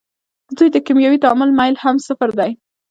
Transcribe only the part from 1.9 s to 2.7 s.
صفر دی.